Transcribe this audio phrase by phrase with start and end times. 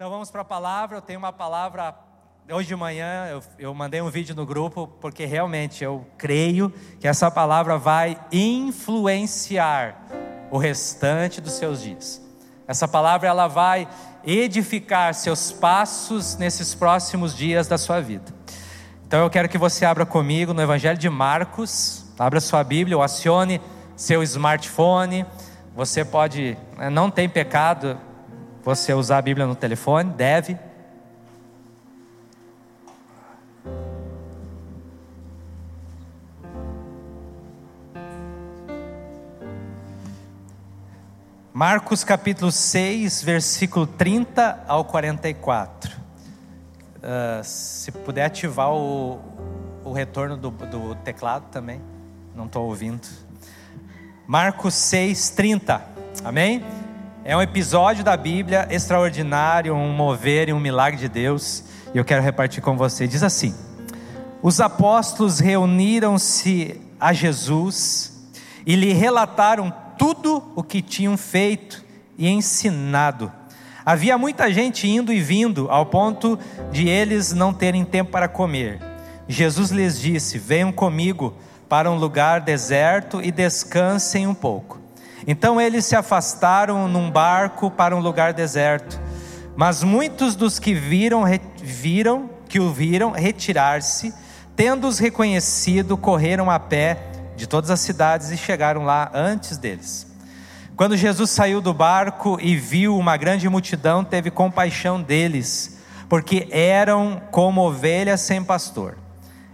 [0.00, 0.96] Então vamos para a palavra.
[0.96, 1.94] Eu tenho uma palavra.
[2.50, 7.06] Hoje de manhã eu, eu, mandei um vídeo no grupo, porque realmente eu creio que
[7.06, 10.06] essa palavra vai influenciar
[10.50, 12.18] o restante dos seus dias.
[12.66, 13.86] Essa palavra ela vai
[14.24, 18.32] edificar seus passos nesses próximos dias da sua vida.
[19.06, 23.02] Então eu quero que você abra comigo no Evangelho de Marcos, abra sua Bíblia ou
[23.02, 23.60] acione
[23.94, 25.26] seu smartphone.
[25.76, 28.00] Você pode, né, não tem pecado
[28.62, 30.12] você usar a Bíblia no telefone?
[30.12, 30.56] Deve.
[41.52, 45.92] Marcos capítulo 6, versículo 30 ao 44.
[45.92, 46.00] Uh,
[47.02, 49.20] ah, se puder ativar o,
[49.84, 51.80] o retorno do, do teclado também,
[52.34, 53.06] não estou ouvindo.
[54.26, 55.84] Marcos 6, 30.
[56.24, 56.64] Amém?
[57.22, 61.62] É um episódio da Bíblia extraordinário, um mover e um milagre de Deus,
[61.94, 63.06] e eu quero repartir com você.
[63.06, 63.54] Diz assim:
[64.42, 68.32] Os apóstolos reuniram-se a Jesus
[68.64, 71.84] e lhe relataram tudo o que tinham feito
[72.16, 73.30] e ensinado.
[73.84, 76.38] Havia muita gente indo e vindo, ao ponto
[76.72, 78.80] de eles não terem tempo para comer.
[79.28, 81.34] Jesus lhes disse: Venham comigo
[81.68, 84.79] para um lugar deserto e descansem um pouco.
[85.26, 89.00] Então eles se afastaram num barco para um lugar deserto.
[89.56, 91.24] Mas muitos dos que viram,
[91.62, 94.12] viram que o viram retirar-se,
[94.56, 100.06] tendo-os reconhecido, correram a pé de todas as cidades e chegaram lá antes deles.
[100.76, 107.20] Quando Jesus saiu do barco e viu uma grande multidão, teve compaixão deles, porque eram
[107.30, 108.96] como ovelhas sem pastor.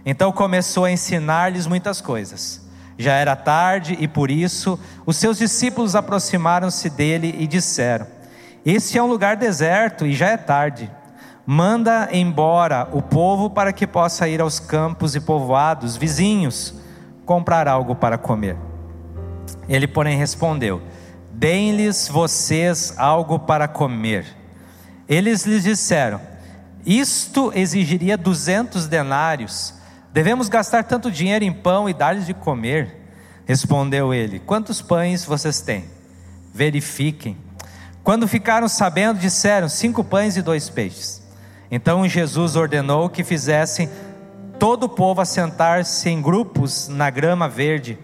[0.05, 2.66] Então começou a ensinar-lhes muitas coisas.
[2.97, 8.07] Já era tarde e por isso os seus discípulos aproximaram-se dele e disseram:
[8.65, 10.91] Este é um lugar deserto e já é tarde.
[11.45, 16.73] Manda embora o povo para que possa ir aos campos e povoados vizinhos
[17.25, 18.57] comprar algo para comer.
[19.69, 20.81] Ele, porém, respondeu:
[21.31, 24.25] Deem-lhes vocês algo para comer.
[25.07, 26.19] Eles lhes disseram:
[26.83, 29.76] Isto exigiria duzentos denários
[30.13, 32.95] Devemos gastar tanto dinheiro em pão e dar-lhes de comer?
[33.45, 35.85] Respondeu ele: Quantos pães vocês têm?
[36.53, 37.37] Verifiquem.
[38.03, 41.21] Quando ficaram sabendo, disseram: Cinco pães e dois peixes.
[41.69, 43.89] Então Jesus ordenou que fizessem
[44.57, 47.97] todo o povo assentar-se em grupos na grama verde.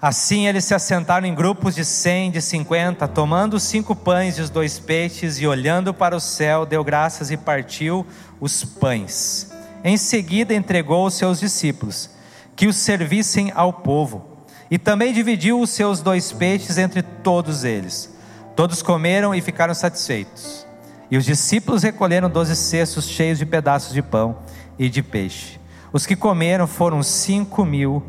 [0.00, 4.40] Assim eles se assentaram em grupos de cem, de cinquenta, tomando os cinco pães e
[4.40, 8.04] os dois peixes, e olhando para o céu, deu graças e partiu
[8.40, 9.51] os pães.
[9.84, 12.10] Em seguida entregou os seus discípulos,
[12.54, 14.26] que os servissem ao povo,
[14.70, 18.14] e também dividiu os seus dois peixes entre todos eles.
[18.54, 20.66] Todos comeram e ficaram satisfeitos.
[21.10, 24.38] E os discípulos recolheram doze cestos cheios de pedaços de pão
[24.78, 25.60] e de peixe.
[25.92, 28.02] Os que comeram foram cinco mil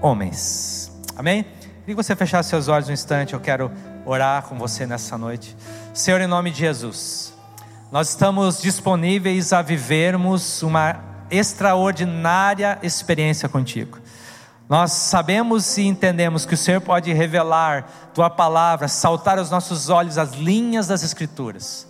[0.00, 0.92] homens.
[1.16, 1.42] Amém?
[1.42, 3.72] Queria que você fechasse seus olhos um instante, eu quero
[4.06, 5.56] orar com você nessa noite.
[5.92, 7.31] Senhor, em nome de Jesus.
[7.92, 10.98] Nós estamos disponíveis a vivermos uma
[11.30, 13.98] extraordinária experiência contigo.
[14.66, 20.16] Nós sabemos e entendemos que o Senhor pode revelar tua palavra, saltar aos nossos olhos
[20.16, 21.86] as linhas das Escrituras.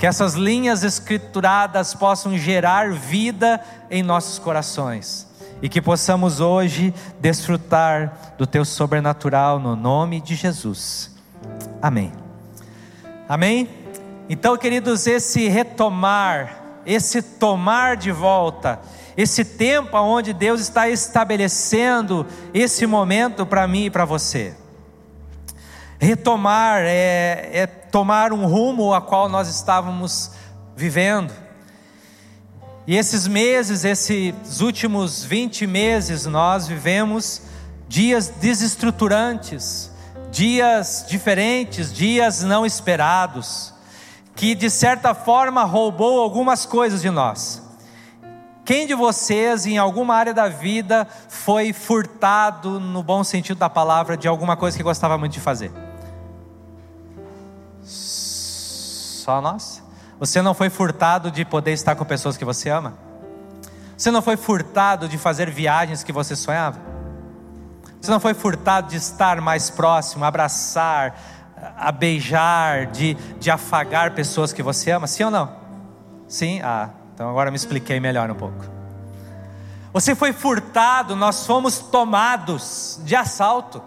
[0.00, 5.28] Que essas linhas escrituradas possam gerar vida em nossos corações.
[5.62, 11.14] E que possamos hoje desfrutar do teu sobrenatural no nome de Jesus.
[11.80, 12.12] Amém.
[13.28, 13.85] Amém.
[14.28, 18.80] Então, queridos, esse retomar, esse tomar de volta,
[19.16, 24.52] esse tempo onde Deus está estabelecendo esse momento para mim e para você.
[25.98, 30.32] Retomar é, é tomar um rumo a qual nós estávamos
[30.74, 31.32] vivendo.
[32.84, 37.42] E esses meses, esses últimos 20 meses, nós vivemos
[37.88, 39.90] dias desestruturantes,
[40.32, 43.75] dias diferentes, dias não esperados
[44.36, 47.62] que de certa forma roubou algumas coisas de nós.
[48.66, 54.16] Quem de vocês, em alguma área da vida, foi furtado, no bom sentido da palavra,
[54.16, 55.72] de alguma coisa que gostava muito de fazer?
[57.82, 59.82] Só nós?
[60.18, 62.94] Você não foi furtado de poder estar com pessoas que você ama?
[63.96, 66.78] Você não foi furtado de fazer viagens que você sonhava?
[68.00, 71.18] Você não foi furtado de estar mais próximo, abraçar,
[71.76, 75.06] a beijar, de, de afagar pessoas que você ama?
[75.06, 75.56] Sim ou não?
[76.28, 76.60] Sim?
[76.62, 78.64] Ah, então agora me expliquei melhor um pouco.
[79.92, 83.82] Você foi furtado, nós fomos tomados de assalto.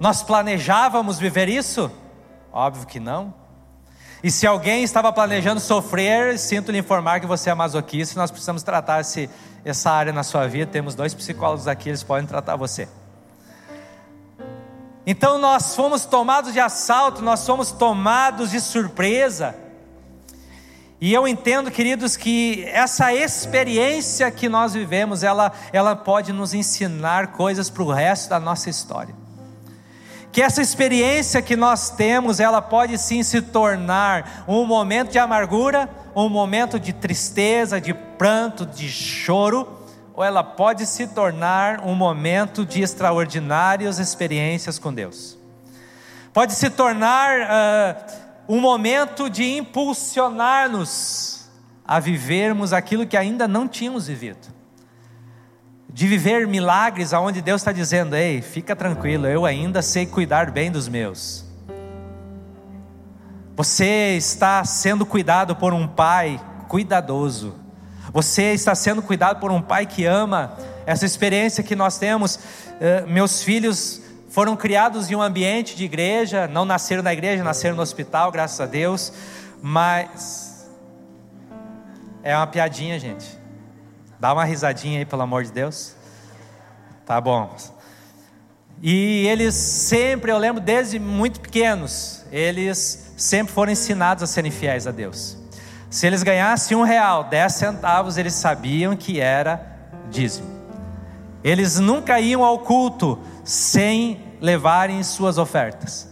[0.00, 1.90] Nós planejávamos viver isso?
[2.52, 3.32] Óbvio que não.
[4.22, 8.64] E se alguém estava planejando sofrer, sinto lhe informar que você é masoquista, nós precisamos
[8.64, 9.30] tratar esse,
[9.64, 10.70] essa área na sua vida.
[10.70, 12.88] Temos dois psicólogos aqui, eles podem tratar você.
[15.10, 19.54] Então nós fomos tomados de assalto, nós fomos tomados de surpresa.
[21.00, 27.28] E eu entendo, queridos, que essa experiência que nós vivemos, ela, ela pode nos ensinar
[27.28, 29.14] coisas para o resto da nossa história.
[30.30, 35.88] Que essa experiência que nós temos, ela pode sim se tornar um momento de amargura,
[36.14, 39.77] um momento de tristeza, de pranto, de choro,
[40.18, 45.38] ou ela pode se tornar um momento de extraordinárias experiências com Deus.
[46.32, 47.94] Pode se tornar uh,
[48.48, 51.48] um momento de impulsionar-nos
[51.86, 54.48] a vivermos aquilo que ainda não tínhamos vivido.
[55.88, 60.68] De viver milagres aonde Deus está dizendo: ei, fica tranquilo, eu ainda sei cuidar bem
[60.68, 61.44] dos meus.
[63.54, 67.67] Você está sendo cuidado por um pai cuidadoso.
[68.12, 70.56] Você está sendo cuidado por um pai que ama.
[70.86, 72.38] Essa experiência que nós temos,
[72.80, 77.76] eh, meus filhos foram criados em um ambiente de igreja, não nasceram na igreja, nasceram
[77.76, 79.12] no hospital, graças a Deus,
[79.62, 80.68] mas
[82.22, 83.26] é uma piadinha, gente.
[84.20, 85.94] Dá uma risadinha aí, pelo amor de Deus.
[87.06, 87.54] Tá bom.
[88.82, 94.86] E eles sempre, eu lembro desde muito pequenos, eles sempre foram ensinados a serem fiéis
[94.86, 95.37] a Deus.
[95.90, 99.78] Se eles ganhassem um real, dez centavos, eles sabiam que era
[100.10, 100.46] dízimo.
[101.42, 106.06] Eles nunca iam ao culto sem levarem suas ofertas.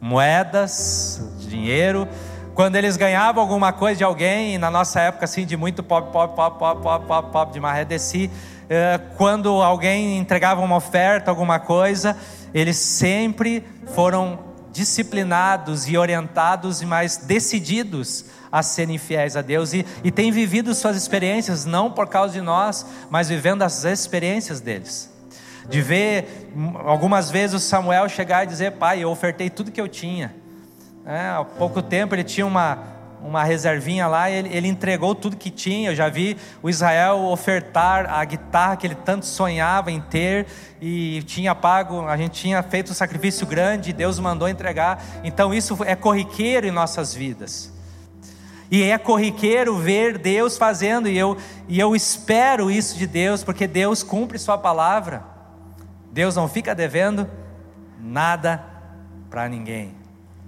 [0.00, 2.08] Moedas, dinheiro.
[2.54, 6.34] Quando eles ganhavam alguma coisa de alguém, na nossa época assim, de muito pop, pop,
[6.34, 8.30] pop, pop, pop, pop, pop de maré desci,
[8.68, 12.16] eh, quando alguém entregava uma oferta, alguma coisa,
[12.54, 14.38] eles sempre foram
[14.70, 20.74] disciplinados e orientados e mais decididos a serem fiéis a Deus e, e têm vivido
[20.74, 25.10] suas experiências, não por causa de nós, mas vivendo as experiências deles
[25.68, 26.50] de ver
[26.84, 30.34] algumas vezes o Samuel chegar e dizer: Pai, eu ofertei tudo que eu tinha.
[31.04, 32.78] É, há pouco tempo ele tinha uma,
[33.22, 35.90] uma reservinha lá ele, ele, entregou tudo que tinha.
[35.90, 40.46] Eu já vi o Israel ofertar a guitarra que ele tanto sonhava em ter
[40.80, 45.02] e tinha pago, a gente tinha feito um sacrifício grande Deus mandou entregar.
[45.24, 47.72] Então isso é corriqueiro em nossas vidas.
[48.72, 51.36] E é corriqueiro ver Deus fazendo, e eu,
[51.68, 55.22] e eu espero isso de Deus, porque Deus cumpre Sua palavra.
[56.10, 57.28] Deus não fica devendo
[58.00, 58.64] nada
[59.28, 59.94] para ninguém.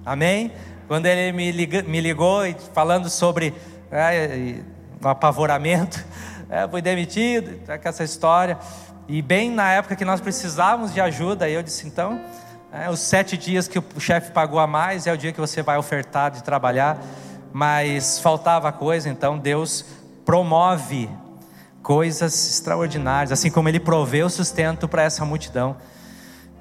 [0.07, 0.53] Amém?
[0.89, 2.41] Quando ele me, me ligou
[2.73, 3.53] falando sobre
[3.93, 4.55] é,
[5.03, 6.03] o apavoramento,
[6.49, 8.59] é, fui demitido, tá com essa história.
[9.07, 12.19] E bem na época que nós precisávamos de ajuda, eu disse: então,
[12.73, 15.63] é, os sete dias que o chefe pagou a mais é o dia que você
[15.63, 16.99] vai ofertar de trabalhar,
[17.55, 19.85] mas faltava coisa, então Deus
[20.27, 21.09] promove
[21.85, 25.77] coisas extraordinárias, assim como ele proveu sustento para essa multidão.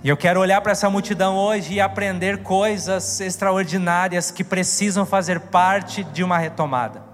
[0.04, 5.40] E eu quero olhar para essa multidão hoje e aprender coisas extraordinárias que precisam fazer
[5.40, 7.13] parte de uma retomada.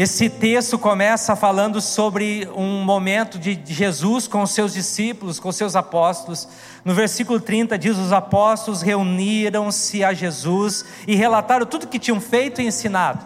[0.00, 5.56] Esse texto começa falando sobre um momento de Jesus com os seus discípulos, com os
[5.56, 6.48] seus apóstolos.
[6.82, 12.62] No versículo 30 diz: Os apóstolos reuniram-se a Jesus e relataram tudo que tinham feito
[12.62, 13.22] e ensinado.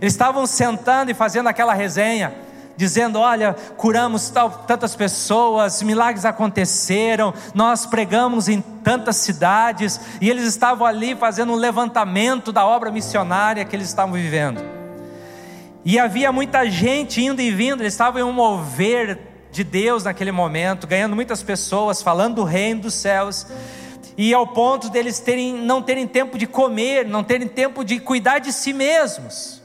[0.00, 2.34] Eles estavam sentando e fazendo aquela resenha
[2.74, 10.44] dizendo: Olha, curamos tal, tantas pessoas, milagres aconteceram, nós pregamos em tantas cidades, e eles
[10.44, 14.77] estavam ali fazendo um levantamento da obra missionária que eles estavam vivendo.
[15.84, 19.18] E havia muita gente indo e vindo, eles estavam em um mover
[19.50, 23.46] de Deus naquele momento, ganhando muitas pessoas, falando do reino dos céus
[24.18, 28.40] e ao ponto deles terem, não terem tempo de comer, não terem tempo de cuidar
[28.40, 29.62] de si mesmos.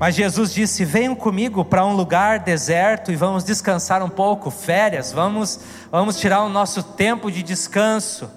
[0.00, 5.12] Mas Jesus disse: Venham comigo para um lugar deserto e vamos descansar um pouco, férias,
[5.12, 5.60] vamos,
[5.90, 8.30] vamos tirar o nosso tempo de descanso.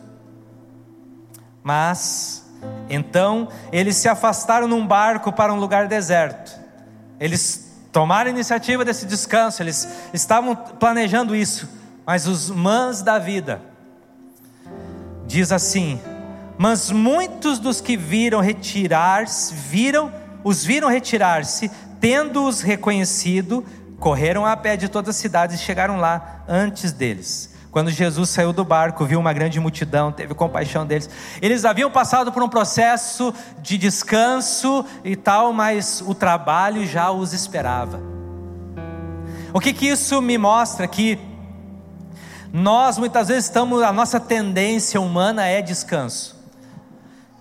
[1.63, 2.38] Mas,
[2.89, 6.60] então, eles se afastaram num barco para um lugar deserto.
[7.20, 11.70] Eles tomaram a iniciativa desse descanso, eles estavam planejando isso,
[12.06, 13.62] mas os mãs da vida,
[15.28, 16.00] diz assim:
[16.58, 20.12] Mas muitos dos que viram retirar-se, viram
[20.44, 23.66] os viram retirar-se, tendo-os reconhecido,
[24.00, 27.54] correram a pé de toda a cidade e chegaram lá antes deles.
[27.71, 31.09] Quando Jesus saiu do barco, viu uma grande multidão, teve compaixão deles.
[31.41, 37.31] Eles haviam passado por um processo de descanso e tal, mas o trabalho já os
[37.31, 38.01] esperava.
[39.53, 40.88] O que, que isso me mostra?
[40.88, 41.19] Que
[42.51, 46.39] nós muitas vezes estamos, a nossa tendência humana é descanso.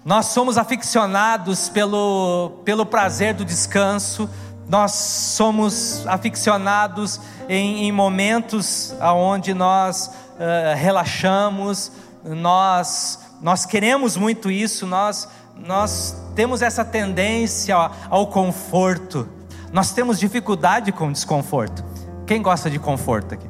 [0.05, 4.29] Nós somos aficionados pelo, pelo prazer do descanso,
[4.69, 11.91] nós somos aficionados em, em momentos onde nós uh, relaxamos,
[12.25, 17.75] nós, nós queremos muito isso, nós, nós temos essa tendência
[18.11, 19.27] ao, conforto,
[19.73, 21.83] nós temos dificuldade com desconforto.
[22.27, 23.49] Quem gosta de conforto aqui?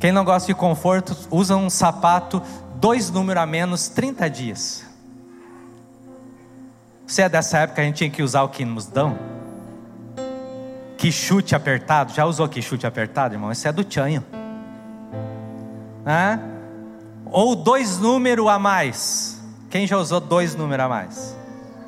[0.00, 2.42] Quem não gosta de conforto, usa um sapato
[2.76, 4.89] dois números a menos 30 dias.
[7.10, 9.18] Você é dessa época a gente tinha que usar o que nos dão?
[10.96, 12.12] Que chute apertado.
[12.12, 13.50] Já usou que chute apertado, irmão?
[13.50, 14.24] Isso é do tchanho.
[16.06, 16.38] Hã?
[17.26, 19.42] Ou dois números a mais.
[19.70, 21.36] Quem já usou dois números a mais?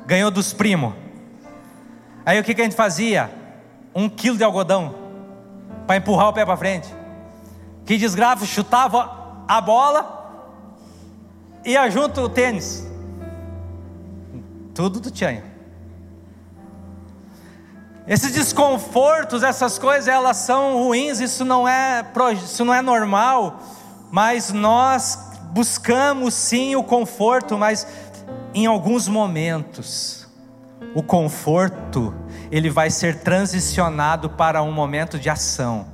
[0.05, 0.93] Ganhou dos primos.
[2.25, 3.31] Aí o que, que a gente fazia?
[3.95, 4.93] Um quilo de algodão
[5.87, 6.93] para empurrar o pé para frente.
[7.85, 10.21] Que desgraça, chutava a bola
[11.63, 12.91] ia junto o tênis.
[14.73, 15.43] Tudo do Tchanha.
[18.07, 22.05] Esses desconfortos, essas coisas, elas são ruins, isso não é,
[22.43, 23.61] isso não é normal,
[24.11, 25.17] mas nós
[25.51, 27.87] buscamos sim o conforto, mas
[28.53, 30.27] em alguns momentos,
[30.93, 32.13] o conforto,
[32.51, 35.87] ele vai ser transicionado para um momento de ação.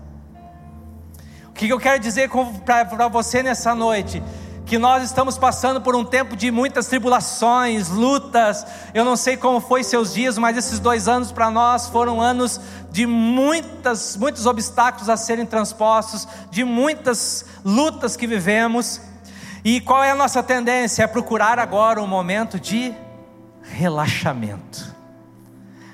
[1.48, 2.30] O que eu quero dizer
[2.66, 4.24] para você nessa noite?
[4.70, 8.64] Que nós estamos passando por um tempo de muitas tribulações, lutas.
[8.94, 12.62] Eu não sei como foi seus dias, mas esses dois anos para nós foram anos
[12.92, 19.02] de muitas, muitos obstáculos a serem transpostos, de muitas lutas que vivemos.
[19.66, 21.02] E qual é a nossa tendência?
[21.02, 22.94] É procurar agora um momento de
[23.64, 24.96] relaxamento.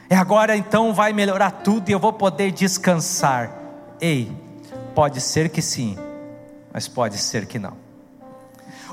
[0.09, 3.57] É agora então vai melhorar tudo e eu vou poder descansar.
[4.01, 4.29] Ei,
[4.93, 5.97] pode ser que sim,
[6.73, 7.84] mas pode ser que não.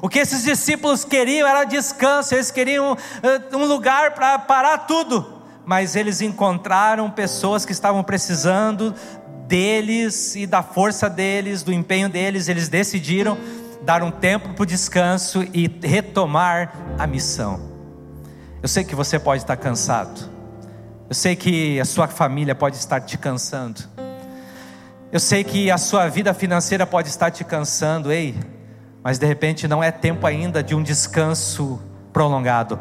[0.02, 5.44] O que esses discípulos queriam era descanso, eles queriam uh, um lugar para parar tudo,
[5.64, 8.92] mas eles encontraram pessoas que estavam precisando
[9.46, 13.38] deles e da força deles, do empenho deles, eles decidiram
[13.82, 17.60] dar um tempo para o descanso e retomar a missão.
[18.60, 20.28] Eu sei que você pode estar cansado,
[21.08, 23.82] eu sei que a sua família pode estar te cansando,
[25.12, 28.34] eu sei que a sua vida financeira pode estar te cansando, ei
[29.02, 31.80] mas de repente não é tempo ainda de um descanso
[32.12, 32.78] prolongado.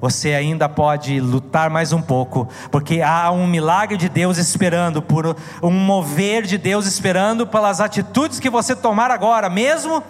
[0.00, 5.36] Você ainda pode lutar mais um pouco, porque há um milagre de Deus esperando, por
[5.62, 10.02] um mover de Deus esperando pelas atitudes que você tomar agora, mesmo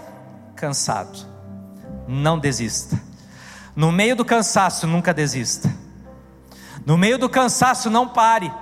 [0.56, 1.18] cansado.
[2.08, 3.00] Não desista.
[3.76, 5.72] No meio do cansaço, nunca desista.
[6.84, 8.52] No meio do cansaço, não pare.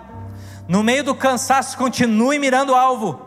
[0.69, 3.24] No meio do cansaço, continue mirando o alvo.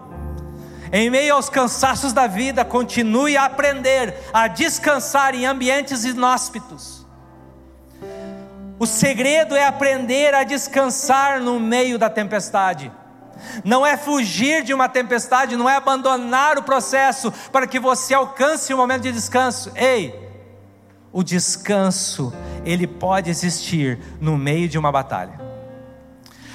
[0.91, 7.05] Em meio aos cansaços da vida, continue a aprender a descansar em ambientes inóspitos.
[8.79, 12.91] O segredo é aprender a descansar no meio da tempestade.
[13.63, 18.73] Não é fugir de uma tempestade, não é abandonar o processo para que você alcance
[18.73, 19.71] um momento de descanso.
[19.75, 20.27] Ei,
[21.11, 25.39] o descanso, ele pode existir no meio de uma batalha.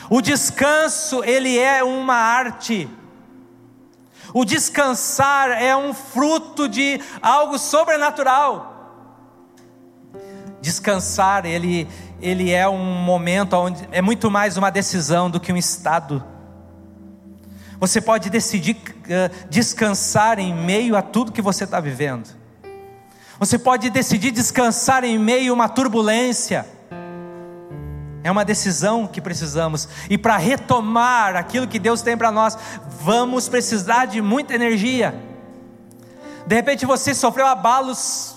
[0.09, 2.89] O descanso, ele é uma arte.
[4.35, 8.71] O descansar é um fruto de algo sobrenatural.
[10.61, 11.89] Descansar, ele,
[12.21, 16.25] ele é um momento onde é muito mais uma decisão do que um estado.
[17.81, 22.29] Você pode decidir uh, descansar em meio a tudo que você está vivendo.
[23.41, 26.65] Você pode decidir descansar em meio a uma turbulência.
[28.25, 29.89] É uma decisão que precisamos.
[30.09, 32.57] E para retomar aquilo que Deus tem para nós,
[33.01, 35.15] vamos precisar de muita energia.
[36.47, 38.37] De repente você sofreu abalos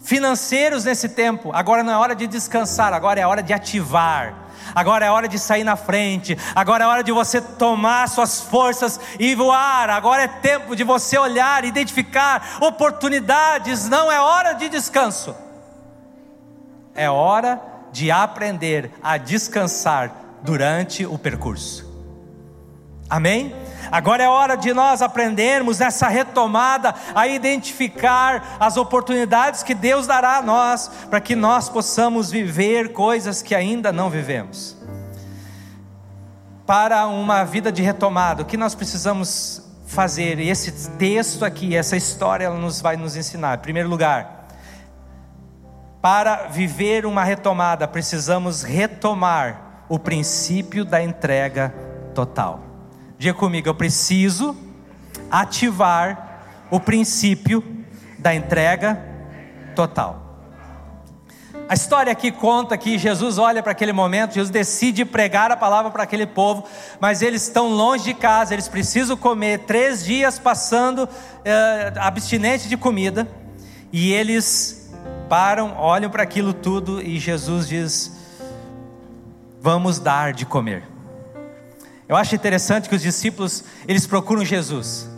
[0.00, 1.50] financeiros nesse tempo.
[1.54, 4.42] Agora não é hora de descansar, agora é hora de ativar.
[4.74, 6.36] Agora é hora de sair na frente.
[6.54, 9.90] Agora é hora de você tomar suas forças e voar.
[9.90, 13.88] Agora é tempo de você olhar, identificar oportunidades.
[13.88, 15.34] Não é hora de descanso.
[16.94, 17.71] É hora de
[18.10, 21.90] aprender a descansar durante o percurso.
[23.08, 23.54] Amém?
[23.90, 30.38] Agora é hora de nós aprendermos nessa retomada a identificar as oportunidades que Deus dará
[30.38, 34.76] a nós, para que nós possamos viver coisas que ainda não vivemos.
[36.64, 40.38] Para uma vida de retomada, o que nós precisamos fazer?
[40.38, 43.58] Esse texto aqui, essa história, ela nos vai nos ensinar.
[43.58, 44.41] Em primeiro lugar,
[46.02, 51.72] para viver uma retomada, precisamos retomar o princípio da entrega
[52.12, 52.60] total.
[53.16, 54.56] Diga comigo, eu preciso
[55.30, 57.62] ativar o princípio
[58.18, 59.00] da entrega
[59.76, 60.20] total.
[61.68, 65.92] A história aqui conta que Jesus olha para aquele momento, Jesus decide pregar a palavra
[65.92, 66.64] para aquele povo,
[66.98, 71.08] mas eles estão longe de casa, eles precisam comer, três dias passando
[71.44, 73.28] eh, abstinente de comida,
[73.92, 74.81] e eles
[75.28, 78.16] param, olham para aquilo tudo e Jesus diz:
[79.60, 80.84] Vamos dar de comer.
[82.08, 85.08] Eu acho interessante que os discípulos eles procuram Jesus.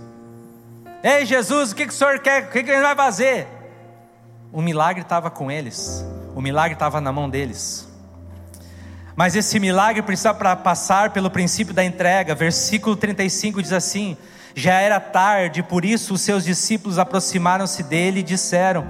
[1.03, 2.45] Ei Jesus, o que, que o senhor quer?
[2.45, 3.47] O que, que ele vai fazer?
[4.53, 6.05] O milagre estava com eles.
[6.35, 7.89] O milagre estava na mão deles.
[9.17, 12.35] Mas esse milagre precisa passar pelo princípio da entrega.
[12.35, 14.17] Versículo 35 diz assim:
[14.55, 18.87] Já era tarde, por isso os seus discípulos aproximaram-se dele e disseram: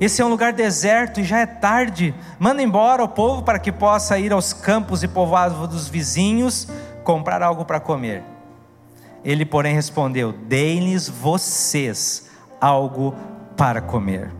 [0.00, 2.14] Esse é um lugar deserto e já é tarde.
[2.38, 6.68] Manda embora o povo para que possa ir aos campos e povoados dos vizinhos
[7.02, 8.22] comprar algo para comer.
[9.24, 13.14] Ele, porém, respondeu: Deem-lhes vocês algo
[13.56, 14.30] para comer.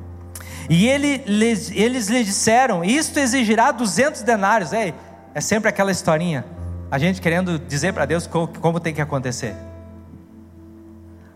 [0.70, 4.72] E ele, eles lhe disseram: Isto exigirá 200 denários.
[4.72, 4.94] É,
[5.34, 6.44] é sempre aquela historinha.
[6.90, 9.54] A gente querendo dizer para Deus como, como tem que acontecer.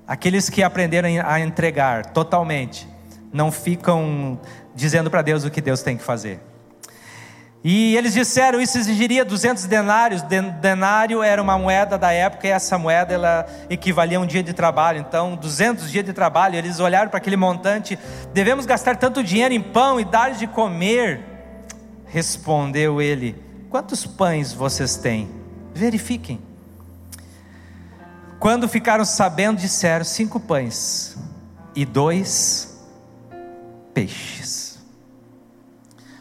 [0.06, 2.88] Aqueles que aprenderam a entregar totalmente,
[3.32, 4.38] não ficam
[4.74, 6.40] dizendo para Deus o que Deus tem que fazer.
[7.64, 10.20] E eles disseram, isso exigiria 200 denários.
[10.22, 14.52] Denário era uma moeda da época e essa moeda ela equivalia a um dia de
[14.52, 14.98] trabalho.
[14.98, 16.56] Então, 200 dias de trabalho.
[16.56, 17.96] Eles olharam para aquele montante.
[18.34, 21.20] Devemos gastar tanto dinheiro em pão e dar de comer.
[22.06, 25.30] Respondeu ele: Quantos pães vocês têm?
[25.72, 26.40] Verifiquem.
[28.40, 31.16] Quando ficaram sabendo, disseram: Cinco pães
[31.76, 32.71] e dois
[33.92, 34.78] peixes.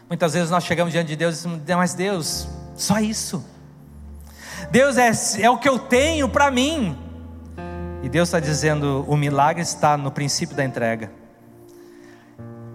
[0.08, 3.44] Muitas vezes nós chegamos diante de Deus e dizemos, mas Deus, só isso.
[4.70, 5.10] Deus é,
[5.40, 6.98] é o que eu tenho para mim.
[8.02, 11.10] E Deus está dizendo: o milagre está no princípio da entrega.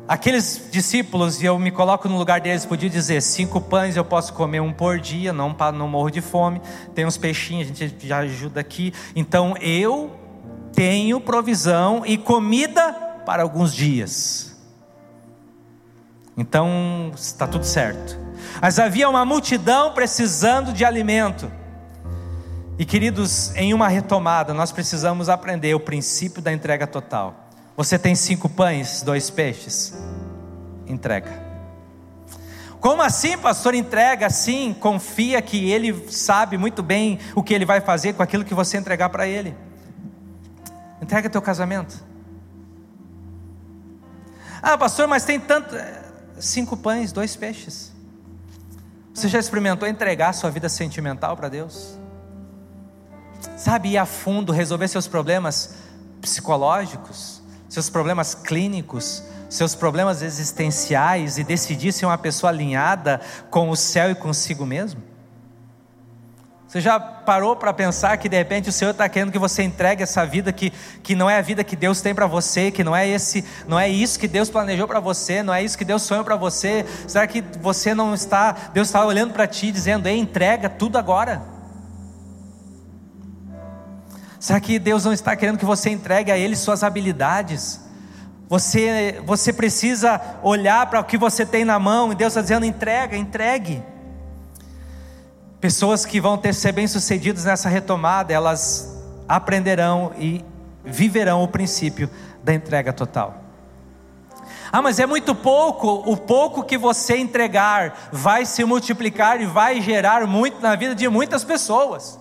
[0.08, 4.34] Aqueles discípulos, e eu me coloco no lugar deles, podiam dizer: cinco pães eu posso
[4.34, 6.62] comer um por dia, não, não morro de fome.
[6.96, 8.94] Tem uns peixinhos, a gente já ajuda aqui.
[9.16, 10.10] Então eu
[10.74, 12.94] tenho provisão e comida
[13.26, 14.57] para alguns dias.
[16.38, 18.18] Então está tudo certo.
[18.62, 21.52] Mas havia uma multidão precisando de alimento.
[22.78, 27.50] E queridos, em uma retomada, nós precisamos aprender o princípio da entrega total.
[27.76, 29.96] Você tem cinco pães, dois peixes?
[30.86, 31.48] Entrega.
[32.80, 33.74] Como assim, pastor?
[33.74, 38.46] Entrega sim, confia que ele sabe muito bem o que ele vai fazer com aquilo
[38.46, 39.56] que você entregar para ele.
[41.02, 42.06] Entrega teu casamento.
[44.62, 45.76] Ah, pastor, mas tem tanto
[46.40, 47.92] cinco pães, dois peixes.
[49.14, 51.98] Você já experimentou entregar sua vida sentimental para Deus?
[53.56, 55.76] Sabe, ir a fundo, resolver seus problemas
[56.22, 63.76] psicológicos, seus problemas clínicos, seus problemas existenciais e decidir ser uma pessoa alinhada com o
[63.76, 65.02] céu e consigo mesmo?
[66.68, 70.04] Você já parou para pensar que de repente o Senhor está querendo que você entregue
[70.04, 72.94] essa vida que, que não é a vida que Deus tem para você, que não
[72.94, 76.02] é esse, não é isso que Deus planejou para você, não é isso que Deus
[76.02, 76.86] sonhou para você?
[77.08, 81.42] Será que você não está, Deus está olhando para ti dizendo, ei, entrega tudo agora?
[84.38, 87.80] Será que Deus não está querendo que você entregue a Ele suas habilidades?
[88.50, 92.66] Você, você precisa olhar para o que você tem na mão e Deus está dizendo:
[92.66, 93.82] entrega, entregue.
[95.60, 98.96] Pessoas que vão ter ser bem-sucedidas nessa retomada, elas
[99.28, 100.46] aprenderão e
[100.86, 102.10] viverão o princípio
[102.44, 103.44] da entrega total.
[104.72, 106.04] Ah, mas é muito pouco.
[106.06, 111.10] O pouco que você entregar vai se multiplicar e vai gerar muito na vida de
[111.10, 112.20] muitas pessoas.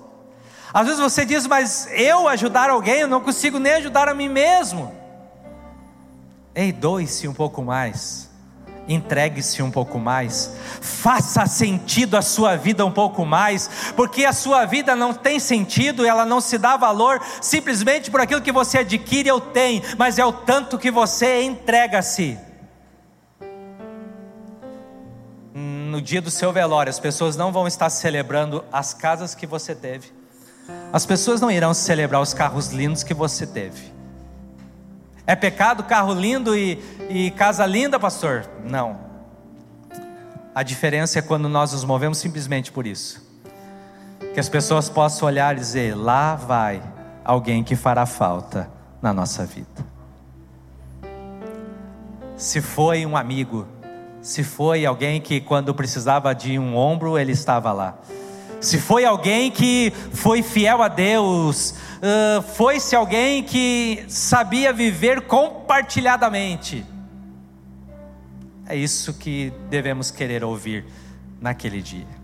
[0.72, 4.28] Às vezes você diz, mas eu ajudar alguém, eu não consigo nem ajudar a mim
[4.28, 4.92] mesmo.
[6.54, 8.30] Ei, doe-se um pouco mais
[8.88, 14.64] entregue-se um pouco mais, faça sentido a sua vida um pouco mais, porque a sua
[14.64, 19.30] vida não tem sentido, ela não se dá valor simplesmente por aquilo que você adquire
[19.30, 22.38] ou tem, mas é o tanto que você entrega-se.
[25.54, 29.74] No dia do seu velório, as pessoas não vão estar celebrando as casas que você
[29.74, 30.12] teve,
[30.92, 33.95] as pessoas não irão celebrar os carros lindos que você teve
[35.26, 38.48] é pecado carro lindo e, e casa linda, pastor?
[38.64, 38.98] Não.
[40.54, 43.26] A diferença é quando nós nos movemos simplesmente por isso.
[44.32, 46.80] Que as pessoas possam olhar e dizer: lá vai
[47.24, 48.70] alguém que fará falta
[49.02, 49.84] na nossa vida.
[52.36, 53.66] Se foi um amigo,
[54.20, 57.98] se foi alguém que quando precisava de um ombro, ele estava lá.
[58.60, 66.84] Se foi alguém que foi fiel a Deus, uh, foi-se alguém que sabia viver compartilhadamente.
[68.66, 70.84] É isso que devemos querer ouvir
[71.40, 72.16] naquele dia.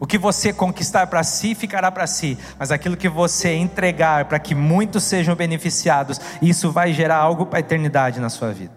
[0.00, 4.38] O que você conquistar para si ficará para si, mas aquilo que você entregar para
[4.38, 8.74] que muitos sejam beneficiados, isso vai gerar algo para a eternidade na sua vida.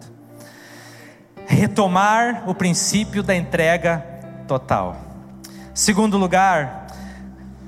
[1.45, 4.03] Retomar o princípio da entrega
[4.47, 5.10] total.
[5.73, 6.87] Segundo lugar,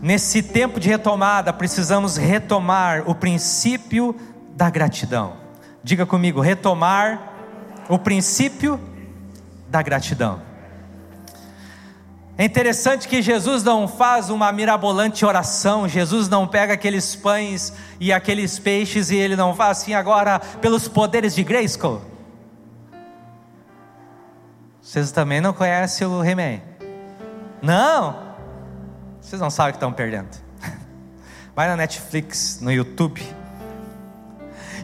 [0.01, 4.15] nesse tempo de retomada, precisamos retomar o princípio
[4.55, 5.37] da gratidão.
[5.81, 7.33] Diga comigo, retomar
[7.87, 8.79] o princípio
[9.69, 10.41] da gratidão.
[12.37, 18.11] É interessante que Jesus não faz uma mirabolante oração, Jesus não pega aqueles pães e
[18.11, 22.01] aqueles peixes e ele não faz assim agora pelos poderes de Grayskull.
[24.81, 26.72] Vocês também não conhecem o He-Man?
[27.63, 28.35] Não!
[29.21, 30.29] Vocês não sabem o que estão perdendo.
[31.55, 33.25] Vai na Netflix, no YouTube.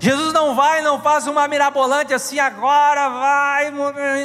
[0.01, 3.69] Jesus não vai, não faz uma mirabolante assim, agora vai.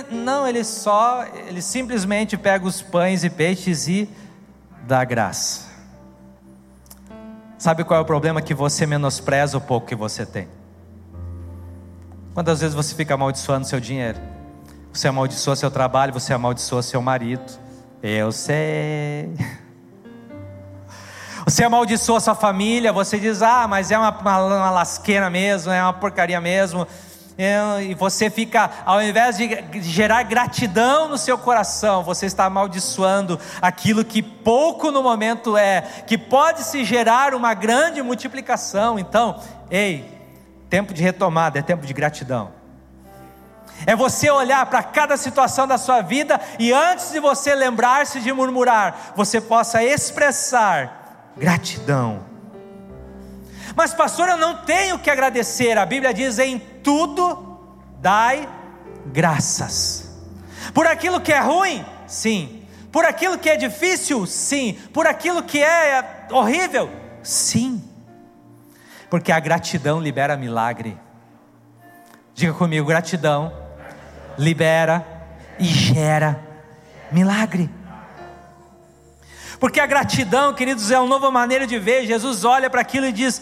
[0.09, 4.09] Não, ele só, ele simplesmente pega os pães e peixes e
[4.87, 5.69] dá graça.
[7.59, 8.40] Sabe qual é o problema?
[8.40, 10.49] Que você menospreza o pouco que você tem.
[12.35, 14.21] Quantas vezes você fica amaldiçoando seu dinheiro?
[14.93, 17.63] Você amaldiçoa seu trabalho, você amaldiçoa seu marido.
[18.07, 19.33] Eu sei.
[21.47, 25.83] Você amaldiçoa sua família, você diz, ah, mas é uma, uma, uma lasqueira mesmo, é
[25.83, 26.87] uma porcaria mesmo.
[27.38, 33.40] É, e você fica, ao invés de gerar gratidão no seu coração, você está amaldiçoando
[33.62, 38.99] aquilo que pouco no momento é, que pode se gerar uma grande multiplicação.
[38.99, 39.40] Então,
[39.71, 40.05] ei,
[40.69, 42.63] tempo de retomada, é tempo de gratidão.
[43.87, 48.33] É você olhar para cada situação da sua vida e antes de você lembrar-se de
[48.33, 52.25] murmurar, você possa expressar gratidão.
[53.77, 55.77] Mas, pastor, eu não tenho que agradecer.
[55.77, 57.59] A Bíblia diz: em tudo
[58.01, 58.49] dai
[59.07, 60.09] graças.
[60.73, 62.63] Por aquilo que é ruim, sim.
[62.93, 64.79] Por aquilo que é difícil, sim.
[64.93, 66.89] Por aquilo que é horrível,
[67.23, 67.83] sim.
[69.11, 70.97] Porque a gratidão libera milagre.
[72.35, 73.63] Diga comigo: gratidão
[74.38, 75.07] libera
[75.59, 76.40] e gera
[77.11, 77.70] milagre.
[79.59, 82.07] Porque a gratidão, queridos, é uma nova maneira de ver.
[82.07, 83.40] Jesus olha para aquilo e diz: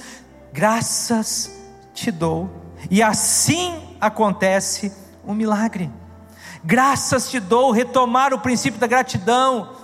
[0.52, 1.50] Graças
[1.94, 2.50] te dou.
[2.90, 4.92] E assim acontece
[5.26, 5.90] um milagre.
[6.64, 9.81] Graças te dou, retomar o princípio da gratidão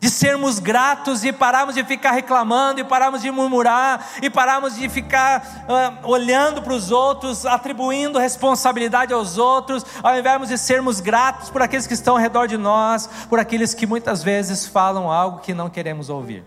[0.00, 4.88] de sermos gratos e pararmos de ficar reclamando, e pararmos de murmurar, e pararmos de
[4.88, 11.50] ficar uh, olhando para os outros, atribuindo responsabilidade aos outros, ao invés de sermos gratos
[11.50, 15.40] por aqueles que estão ao redor de nós, por aqueles que muitas vezes falam algo
[15.40, 16.44] que não queremos ouvir.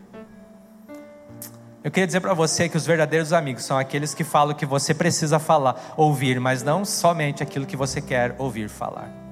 [1.84, 4.66] Eu queria dizer para você que os verdadeiros amigos são aqueles que falam o que
[4.66, 9.23] você precisa falar, ouvir, mas não somente aquilo que você quer ouvir falar.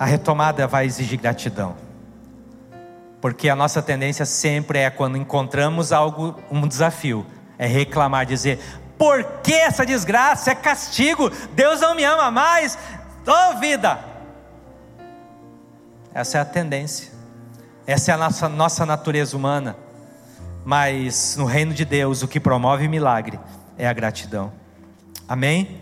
[0.00, 1.76] A retomada vai exigir gratidão.
[3.20, 7.26] Porque a nossa tendência sempre é, quando encontramos algo, um desafio,
[7.58, 8.58] é reclamar, dizer:
[8.96, 10.52] por que essa desgraça?
[10.52, 12.78] É castigo, Deus não me ama mais,
[13.26, 14.02] ô oh, vida!
[16.14, 17.12] Essa é a tendência,
[17.86, 19.76] essa é a nossa, nossa natureza humana.
[20.64, 23.38] Mas no reino de Deus, o que promove milagre
[23.76, 24.50] é a gratidão.
[25.28, 25.78] Amém?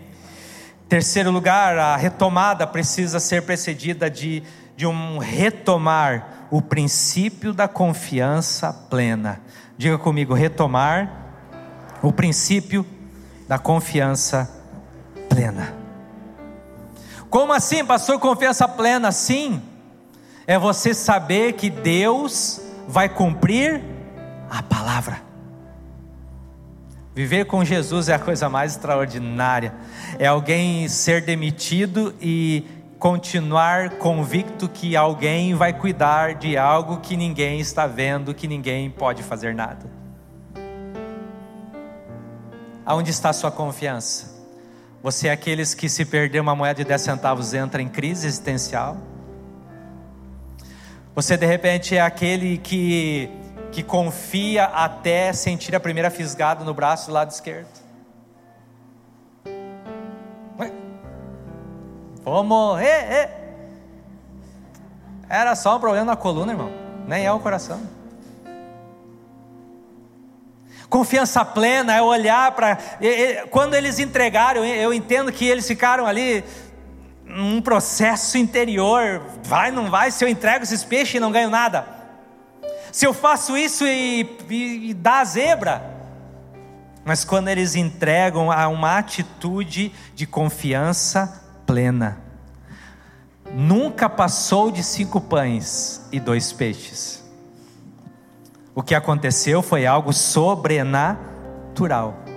[0.89, 4.41] Terceiro lugar, a retomada precisa ser precedida de,
[4.75, 9.39] de um retomar o princípio da confiança plena.
[9.77, 11.11] Diga comigo, retomar
[12.01, 12.83] o princípio
[13.47, 14.49] da confiança
[15.29, 15.75] plena.
[17.29, 19.11] Como assim, pastor, confiança plena?
[19.11, 19.61] Sim,
[20.47, 23.83] é você saber que Deus vai cumprir
[24.49, 25.28] a palavra.
[27.19, 29.73] Viver com Jesus é a coisa mais extraordinária.
[30.17, 32.65] É alguém ser demitido e
[32.97, 39.21] continuar convicto que alguém vai cuidar de algo que ninguém está vendo, que ninguém pode
[39.21, 39.91] fazer nada.
[42.85, 44.41] Aonde está a sua confiança?
[45.03, 48.95] Você é aqueles que se perder uma moeda de 10 centavos entra em crise existencial?
[51.13, 53.29] Você de repente é aquele que
[53.71, 57.67] que confia até sentir a primeira fisgada no braço do lado esquerdo.
[62.23, 63.29] Vou morrer.
[65.27, 66.71] Era só um problema na coluna, irmão.
[67.07, 67.81] Nem é o coração.
[70.89, 72.77] Confiança plena é olhar para.
[73.51, 76.43] Quando eles entregaram, eu entendo que eles ficaram ali
[77.23, 79.21] num processo interior.
[79.43, 80.09] Vai, não vai?
[80.11, 81.98] Se eu entrego esses peixes e não ganho nada.
[82.91, 85.97] Se eu faço isso e, e, e dá zebra,
[87.05, 92.29] mas quando eles entregam a uma atitude de confiança plena.
[93.51, 97.23] Nunca passou de cinco pães e dois peixes.
[98.75, 102.28] O que aconteceu foi algo sobrenatural.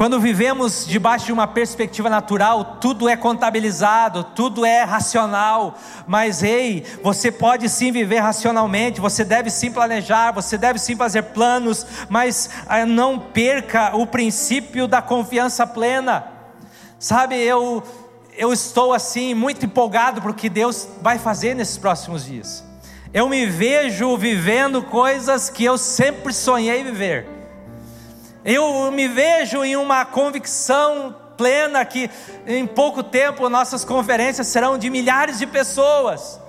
[0.00, 5.76] Quando vivemos debaixo de uma perspectiva natural, tudo é contabilizado, tudo é racional.
[6.06, 11.24] Mas ei, você pode sim viver racionalmente, você deve sim planejar, você deve sim fazer
[11.24, 16.24] planos, mas ah, não perca o princípio da confiança plena.
[16.98, 17.82] Sabe, eu
[18.38, 22.64] eu estou assim muito empolgado para o que Deus vai fazer nesses próximos dias.
[23.12, 27.39] Eu me vejo vivendo coisas que eu sempre sonhei viver.
[28.44, 32.10] Eu me vejo em uma convicção plena que
[32.46, 36.40] em pouco tempo nossas conferências serão de milhares de pessoas.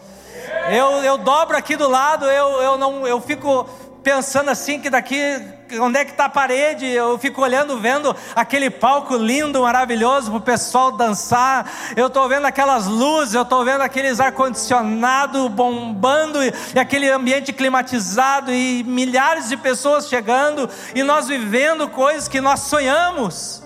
[0.70, 3.70] Eu, eu dobro aqui do lado, eu, eu, não, eu fico
[4.04, 5.42] pensando assim que daqui
[5.80, 6.86] onde é que está a parede?
[6.86, 11.72] Eu fico olhando, vendo aquele palco lindo, maravilhoso para o pessoal dançar.
[11.96, 17.54] Eu estou vendo aquelas luzes, eu estou vendo aqueles ar-condicionado bombando e, e aquele ambiente
[17.54, 23.64] climatizado e milhares de pessoas chegando e nós vivendo coisas que nós sonhamos.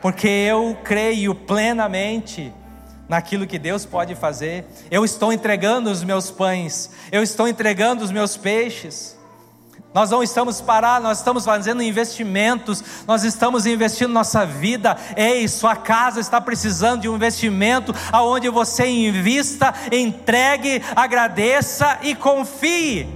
[0.00, 2.52] Porque eu creio plenamente
[3.08, 4.66] naquilo que Deus pode fazer.
[4.90, 9.18] Eu estou entregando os meus pães, eu estou entregando os meus peixes.
[9.94, 14.96] Nós não estamos parados, nós estamos fazendo investimentos, nós estamos investindo nossa vida.
[15.16, 23.08] Ei, sua casa está precisando de um investimento aonde você invista, entregue, agradeça e confie.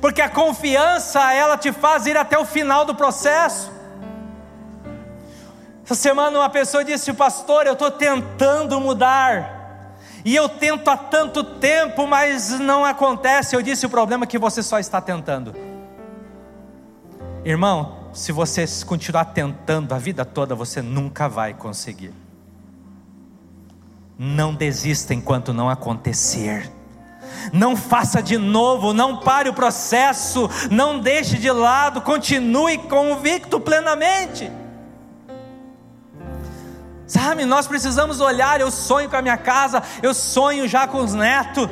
[0.00, 3.70] Porque a confiança, ela te faz ir até o final do processo.
[5.84, 9.55] Essa semana uma pessoa disse, pastor, eu estou tentando mudar
[10.26, 13.54] e eu tento há tanto tempo, mas não acontece.
[13.54, 15.54] Eu disse: o problema é que você só está tentando.
[17.44, 22.12] Irmão, se você continuar tentando a vida toda, você nunca vai conseguir.
[24.18, 26.72] Não desista enquanto não acontecer.
[27.52, 34.50] Não faça de novo, não pare o processo, não deixe de lado, continue convicto plenamente.
[37.06, 38.60] Sabe, nós precisamos olhar.
[38.60, 41.68] Eu sonho com a minha casa, eu sonho já com os netos.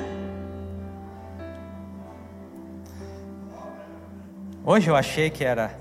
[4.65, 5.77] Hoje eu achei que era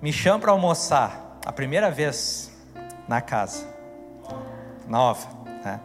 [0.00, 2.50] me chama para almoçar, a primeira vez
[3.06, 3.66] na casa,
[4.88, 5.28] nova,
[5.64, 5.80] né?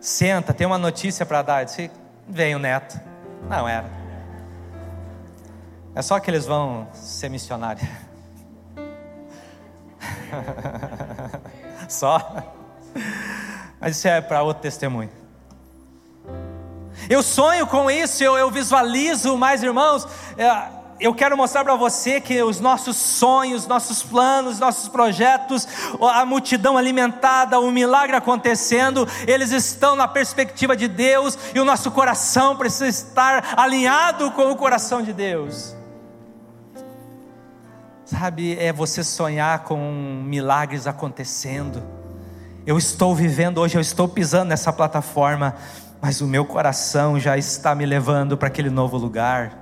[0.00, 1.62] Senta, tem uma notícia para dar.
[1.62, 1.90] Eu disse,
[2.26, 2.98] vem o neto.
[3.48, 3.90] Não era.
[5.94, 7.86] É só que eles vão ser missionários.
[11.92, 12.44] só.
[13.80, 15.10] Mas isso é para outro testemunho.
[17.08, 22.20] Eu sonho com isso, eu, eu visualizo, mais irmãos, é, eu quero mostrar para você
[22.20, 25.66] que os nossos sonhos, nossos planos, nossos projetos,
[25.98, 31.90] a multidão alimentada, o milagre acontecendo, eles estão na perspectiva de Deus e o nosso
[31.90, 35.79] coração precisa estar alinhado com o coração de Deus.
[38.10, 39.78] Sabe, é você sonhar com
[40.26, 41.80] milagres acontecendo.
[42.66, 45.54] Eu estou vivendo hoje, eu estou pisando nessa plataforma,
[46.02, 49.56] mas o meu coração já está me levando para aquele novo lugar.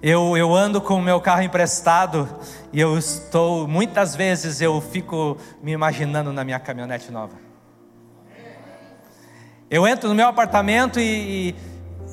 [0.00, 2.28] Eu, eu ando com o meu carro emprestado
[2.72, 7.34] e eu estou, muitas vezes eu fico me imaginando na minha caminhonete nova.
[9.68, 11.56] Eu entro no meu apartamento e,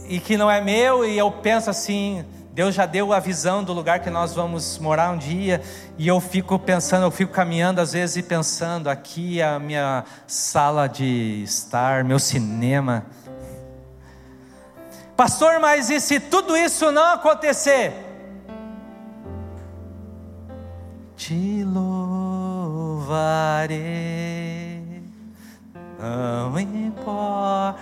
[0.10, 3.63] e, e que não é meu e eu penso assim: Deus já deu a visão
[3.63, 5.60] do lugar que nós vamos morar um dia,
[5.98, 10.04] e eu fico pensando, eu fico caminhando às vezes e pensando, aqui é a minha
[10.28, 13.08] sala de estar, meu cinema.
[15.18, 17.92] Pastor, mas e se tudo isso não acontecer?
[21.18, 22.13] Te louvarei,
[26.00, 27.74] não importam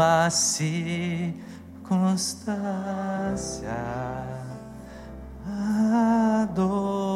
[0.00, 1.40] assim
[1.88, 3.70] constância
[6.42, 7.06] adorarei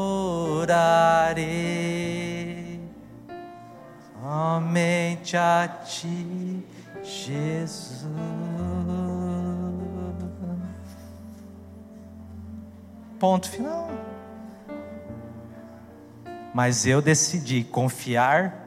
[4.60, 6.64] somente a ti,
[7.02, 8.06] Jesus.
[13.18, 13.90] Ponto final.
[16.54, 18.66] Mas eu decidi confiar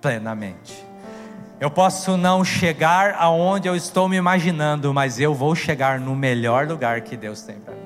[0.00, 0.89] plenamente.
[1.60, 6.66] Eu posso não chegar aonde eu estou me imaginando, mas eu vou chegar no melhor
[6.66, 7.80] lugar que Deus tem para mim.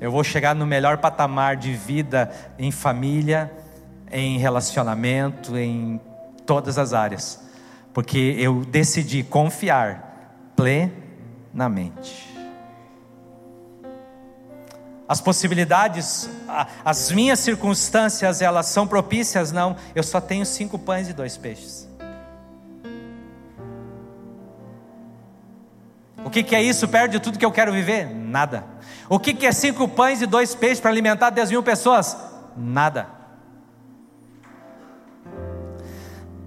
[0.00, 3.52] Eu vou chegar no melhor patamar de vida em família,
[4.10, 6.00] em relacionamento, em
[6.46, 7.38] todas as áreas,
[7.92, 12.33] porque eu decidi confiar plenamente.
[15.14, 16.28] As possibilidades,
[16.84, 19.52] as minhas circunstâncias, elas são propícias?
[19.52, 21.88] Não, eu só tenho cinco pães e dois peixes.
[26.24, 28.12] O que, que é isso perto de tudo que eu quero viver?
[28.12, 28.64] Nada.
[29.08, 32.16] O que, que é cinco pães e dois peixes para alimentar 10 mil pessoas?
[32.56, 33.06] Nada.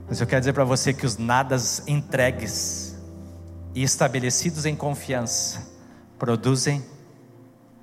[0.10, 2.97] Mas eu quero dizer para você que os nadas entregues
[3.73, 5.65] e estabelecidos em confiança
[6.19, 6.84] produzem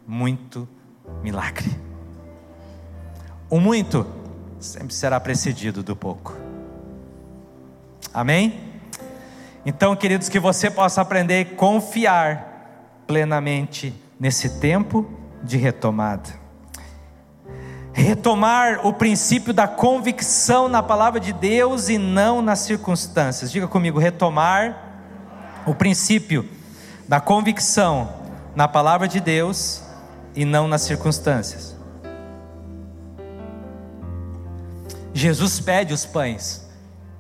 [0.07, 0.69] muito
[1.23, 1.71] milagre.
[3.49, 4.07] O muito
[4.59, 6.35] sempre será precedido do pouco.
[8.12, 8.73] Amém?
[9.67, 15.09] Então, queridos, que você possa aprender a confiar plenamente nesse tempo
[15.43, 16.31] de retomada.
[17.93, 23.53] Retomar o princípio da convicção na palavra de Deus e não nas circunstâncias.
[23.53, 24.77] Diga comigo, retomar
[25.67, 26.49] o princípio
[27.09, 28.12] da convicção
[28.57, 29.84] na palavra de Deus
[30.35, 31.77] e não nas circunstâncias.
[35.12, 36.68] Jesus pede os pães.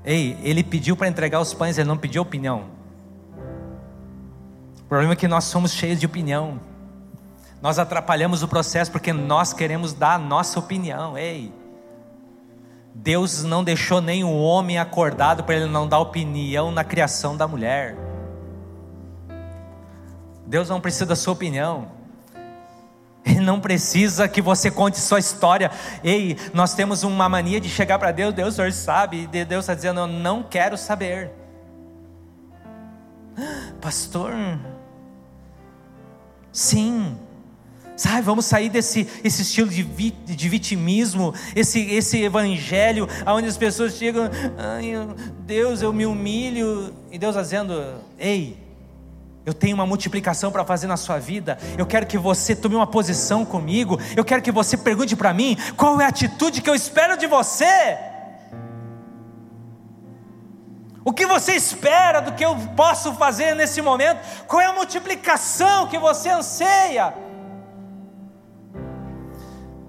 [0.04, 2.64] Ei, ele pediu para entregar os pães, ele não pediu opinião.
[4.80, 6.60] O problema é que nós somos cheios de opinião.
[7.62, 11.16] Nós atrapalhamos o processo porque nós queremos dar a nossa opinião.
[11.16, 11.52] Ei,
[12.94, 17.96] Deus não deixou o homem acordado para ele não dar opinião na criação da mulher.
[20.46, 21.93] Deus não precisa da sua opinião.
[23.24, 25.70] Ele não precisa que você conte sua história.
[26.02, 29.64] Ei, nós temos uma mania de chegar para Deus, Deus, o Senhor sabe, e Deus
[29.64, 31.30] está dizendo, eu não quero saber.
[33.80, 34.32] Pastor,
[36.52, 37.16] sim,
[37.96, 43.56] Sabe, vamos sair desse esse estilo de, vi, de vitimismo, esse, esse evangelho, onde as
[43.56, 44.28] pessoas chegam,
[45.46, 48.63] Deus, eu me humilho, e Deus está dizendo: ei,
[49.46, 51.58] eu tenho uma multiplicação para fazer na sua vida.
[51.76, 53.98] Eu quero que você tome uma posição comigo.
[54.16, 57.26] Eu quero que você pergunte para mim qual é a atitude que eu espero de
[57.26, 57.98] você.
[61.04, 64.20] O que você espera do que eu posso fazer nesse momento?
[64.46, 67.12] Qual é a multiplicação que você anseia?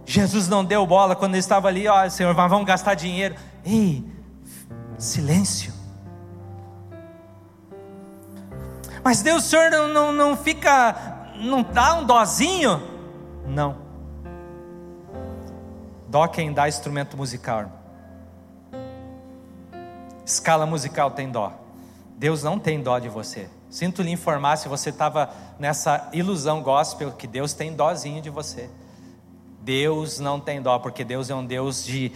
[0.06, 3.36] Jesus não deu bola quando ele estava ali, ó, Senhor, vamos gastar dinheiro.
[3.65, 4.04] Ei,
[4.98, 5.75] silêncio.
[9.06, 12.82] Mas Deus, o senhor não, não, não fica, não dá um dozinho?
[13.46, 13.78] Não.
[16.08, 17.70] Dó quem dá instrumento musical.
[20.26, 21.54] Escala musical tem dó.
[22.18, 23.48] Deus não tem dó de você.
[23.70, 28.72] Sinto lhe informar se você estava nessa ilusão gospel que Deus tem dózinho de você.
[29.62, 32.12] Deus não tem dó, porque Deus é um Deus de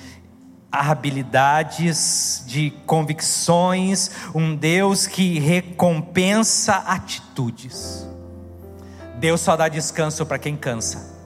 [0.71, 8.07] habilidades, de convicções, um Deus que recompensa atitudes.
[9.15, 11.17] Deus só dá descanso para quem cansa.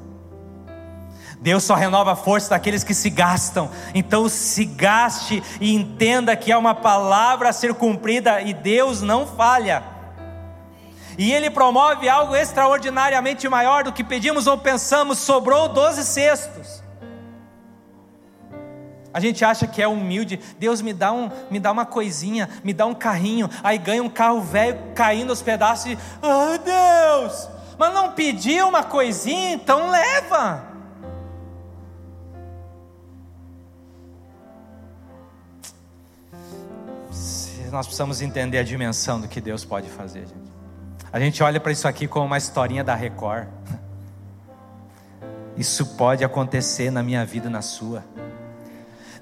[1.40, 3.70] Deus só renova a força daqueles que se gastam.
[3.94, 9.28] Então se gaste e entenda que há uma palavra a ser cumprida e Deus não
[9.28, 9.84] falha.
[11.18, 15.20] E Ele promove algo extraordinariamente maior do que pedimos ou pensamos.
[15.20, 16.83] Sobrou doze cestos.
[19.14, 20.40] A gente acha que é humilde.
[20.58, 24.10] Deus me dá, um, me dá uma coisinha, me dá um carrinho, aí ganha um
[24.10, 25.98] carro velho caindo aos pedaços e.
[26.22, 27.48] Oh Deus!
[27.78, 30.72] Mas não pediu uma coisinha, então leva.
[37.72, 40.54] Nós precisamos entender a dimensão do que Deus pode fazer, gente.
[41.12, 43.48] A gente olha para isso aqui como uma historinha da Record.
[45.58, 48.04] Isso pode acontecer na minha vida, na sua.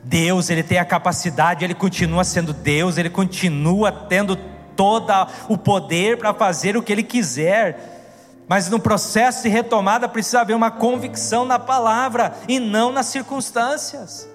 [0.03, 4.35] Deus, Ele tem a capacidade, Ele continua sendo Deus, Ele continua tendo
[4.75, 5.11] todo
[5.47, 7.99] o poder para fazer o que Ele quiser.
[8.47, 14.27] Mas no processo de retomada precisa haver uma convicção na palavra e não nas circunstâncias.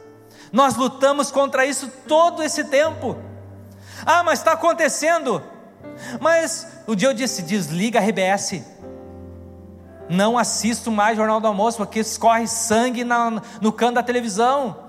[0.52, 3.18] Nós lutamos contra isso todo esse tempo.
[4.07, 5.42] Ah, mas está acontecendo.
[6.20, 8.62] Mas o dia eu disse: desliga a RBS.
[10.08, 14.86] Não assisto mais Jornal do Almoço, porque escorre sangue na, no canto da televisão.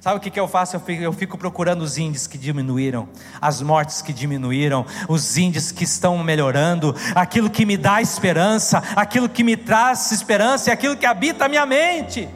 [0.00, 0.76] Sabe o que, que eu faço?
[0.76, 3.08] Eu fico, eu fico, procurando os índices que diminuíram,
[3.40, 9.28] as mortes que diminuíram, os índices que estão melhorando, aquilo que me dá esperança, aquilo
[9.28, 12.28] que me traz esperança e aquilo que habita a minha mente.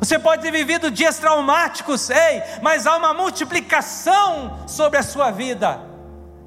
[0.00, 5.80] Você pode ter vivido dias traumáticos, ei, mas há uma multiplicação sobre a sua vida,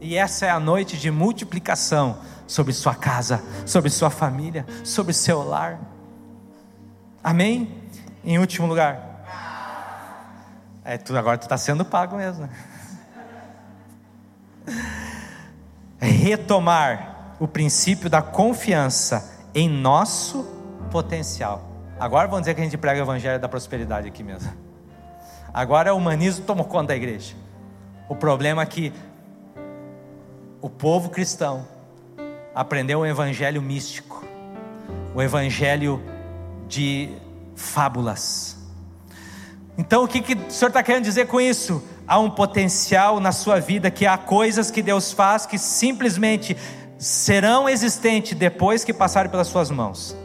[0.01, 5.43] e essa é a noite de multiplicação sobre sua casa, sobre sua família, sobre seu
[5.43, 5.79] lar.
[7.23, 7.69] Amém?
[8.23, 9.06] Em último lugar,
[10.87, 12.43] é, tu, agora tu está sendo pago mesmo.
[12.43, 12.49] Né?
[15.99, 20.43] Retomar o princípio da confiança em nosso
[20.89, 21.69] potencial.
[21.99, 24.49] Agora vamos dizer que a gente prega o evangelho da prosperidade aqui mesmo.
[25.53, 27.35] Agora o humanismo tomou conta da igreja.
[28.07, 28.93] O problema é que
[30.61, 31.67] o povo cristão
[32.55, 34.23] aprendeu o evangelho místico,
[35.13, 36.01] o evangelho
[36.65, 37.13] de
[37.57, 38.56] fábulas.
[39.77, 41.83] Então o que, que o Senhor está querendo dizer com isso?
[42.07, 46.57] Há um potencial na sua vida que há coisas que Deus faz que simplesmente
[46.97, 50.15] serão existentes depois que passarem pelas suas mãos.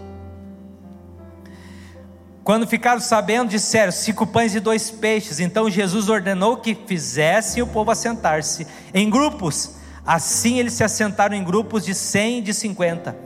[2.42, 5.38] Quando ficaram sabendo, disseram: cinco pães e dois peixes.
[5.38, 9.72] Então Jesus ordenou que fizessem o povo assentar-se em grupos.
[10.04, 13.16] Assim eles se assentaram em grupos de cem e de cinquenta.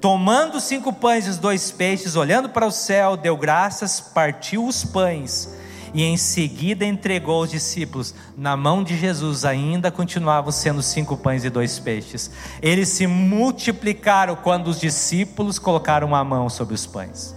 [0.00, 4.84] Tomando cinco pães e os dois peixes, olhando para o céu, deu graças, partiu os
[4.84, 5.48] pães
[5.96, 8.14] e em seguida entregou os discípulos.
[8.36, 12.30] Na mão de Jesus ainda continuavam sendo cinco pães e dois peixes.
[12.60, 17.34] Eles se multiplicaram quando os discípulos colocaram a mão sobre os pães.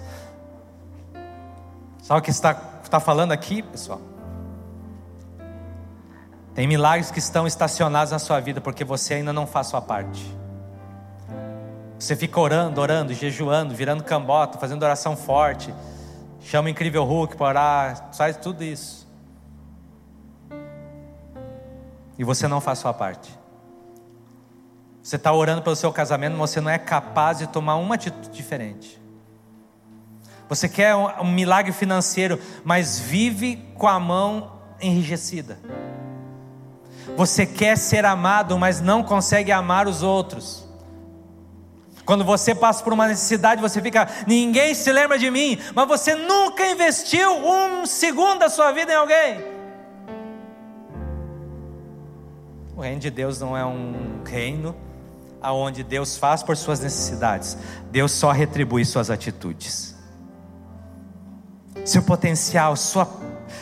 [2.03, 4.01] Sabe o que está, está falando aqui, pessoal?
[6.53, 10.37] Tem milagres que estão estacionados na sua vida porque você ainda não faz sua parte.
[11.97, 15.73] Você fica orando, orando, jejuando, virando cambota, fazendo oração forte
[16.41, 19.07] chama o incrível Hulk para orar, faz tudo isso.
[22.17, 23.37] E você não faz sua parte.
[25.01, 28.29] Você está orando pelo seu casamento, mas você não é capaz de tomar uma atitude
[28.29, 29.01] diferente.
[30.47, 35.57] Você quer um, um milagre financeiro, mas vive com a mão enrijecida.
[37.17, 40.68] Você quer ser amado, mas não consegue amar os outros.
[42.09, 46.15] Quando você passa por uma necessidade, você fica, ninguém se lembra de mim, mas você
[46.15, 49.39] nunca investiu um segundo da sua vida em alguém.
[52.75, 54.75] O reino de Deus não é um reino
[55.39, 57.55] aonde Deus faz por suas necessidades,
[57.91, 59.95] Deus só retribui suas atitudes.
[61.85, 63.07] Seu potencial, sua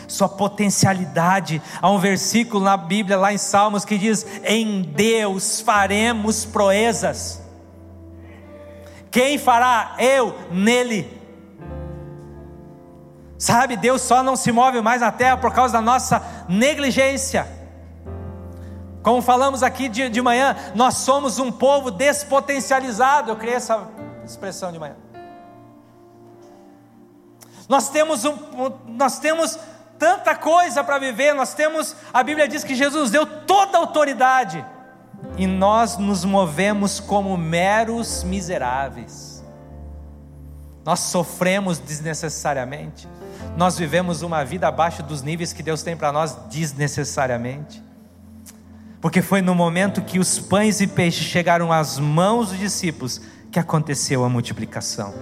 [0.06, 1.60] sua potencialidade.
[1.82, 7.46] Há um versículo na Bíblia, lá em Salmos, que diz: Em Deus faremos proezas.
[9.10, 9.96] Quem fará?
[9.98, 11.18] Eu nele.
[13.38, 17.46] Sabe, Deus só não se move mais na terra por causa da nossa negligência.
[19.02, 23.30] Como falamos aqui de, de manhã, nós somos um povo despotencializado.
[23.30, 23.86] Eu criei essa
[24.24, 24.96] expressão de manhã.
[27.68, 28.36] Nós temos, um,
[28.86, 29.58] nós temos
[29.98, 34.64] tanta coisa para viver, nós temos, a Bíblia diz que Jesus deu toda a autoridade
[35.36, 39.44] e nós nos movemos como meros miseráveis.
[40.84, 43.08] Nós sofremos desnecessariamente.
[43.56, 47.82] Nós vivemos uma vida abaixo dos níveis que Deus tem para nós desnecessariamente.
[49.00, 53.58] Porque foi no momento que os pães e peixes chegaram às mãos dos discípulos que
[53.58, 55.14] aconteceu a multiplicação.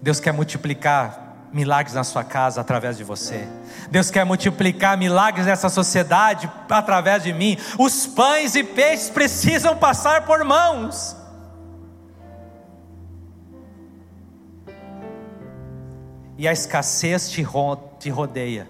[0.00, 1.23] Deus quer multiplicar
[1.54, 3.46] milagres na sua casa através de você.
[3.88, 7.56] Deus quer multiplicar milagres nessa sociedade através de mim.
[7.78, 11.16] Os pães e peixes precisam passar por mãos.
[16.36, 17.40] E a escassez te
[18.10, 18.68] rodeia.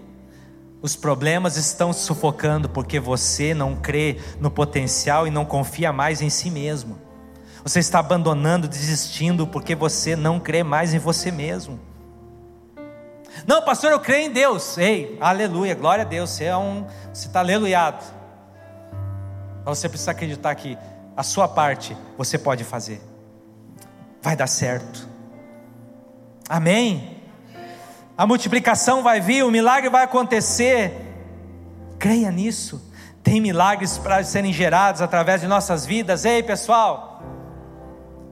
[0.79, 6.29] Os problemas estão sufocando porque você não crê no potencial e não confia mais em
[6.29, 6.99] si mesmo.
[7.63, 11.79] Você está abandonando, desistindo porque você não crê mais em você mesmo.
[13.45, 14.77] Não, pastor, eu creio em Deus.
[14.77, 16.29] Ei, aleluia, glória a Deus.
[16.29, 18.03] Você é um, você está aleluiado.
[19.65, 20.77] Mas você precisa acreditar que
[21.17, 23.01] a sua parte você pode fazer.
[24.21, 25.07] Vai dar certo.
[26.47, 27.21] Amém.
[28.17, 30.93] A multiplicação vai vir, o milagre vai acontecer.
[31.99, 32.91] Creia nisso.
[33.21, 36.25] Tem milagres para serem gerados através de nossas vidas.
[36.25, 37.21] Ei, pessoal.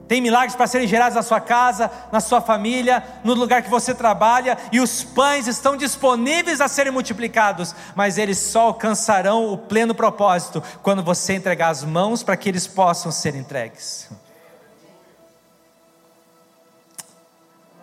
[0.06, 3.94] Tem milagres para serem gerados na sua casa, na sua família, no lugar que você
[3.94, 9.94] trabalha, e os pães estão disponíveis a serem multiplicados, mas eles só alcançarão o pleno
[9.94, 14.10] propósito quando você entregar as mãos para que eles possam ser entregues.